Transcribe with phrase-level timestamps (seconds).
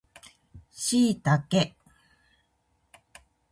[0.71, 1.75] シイタケ